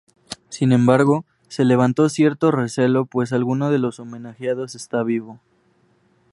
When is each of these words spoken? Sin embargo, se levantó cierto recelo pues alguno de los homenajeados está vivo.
Sin 0.49 0.71
embargo, 0.71 1.25
se 1.47 1.63
levantó 1.63 2.09
cierto 2.09 2.49
recelo 2.49 3.05
pues 3.05 3.33
alguno 3.33 3.69
de 3.69 3.77
los 3.77 3.99
homenajeados 3.99 4.73
está 4.73 5.03
vivo. 5.03 5.39